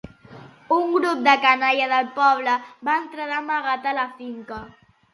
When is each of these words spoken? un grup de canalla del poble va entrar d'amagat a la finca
un 0.77 0.87
grup 0.95 1.21
de 1.27 1.35
canalla 1.43 1.91
del 1.93 2.11
poble 2.17 2.57
va 2.91 2.99
entrar 3.05 3.31
d'amagat 3.37 3.91
a 3.95 3.99
la 4.03 4.11
finca 4.21 4.65